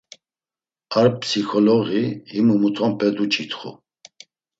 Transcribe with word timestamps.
Ar 0.97 1.07
psikoloği 1.21 2.03
himu 2.31 2.55
mutonpe 2.61 3.07
cuç̌itxu. 3.15 3.69